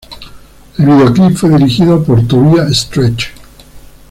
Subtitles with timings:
[0.79, 3.27] El videoclip fue dirigido por Tobias Stretch.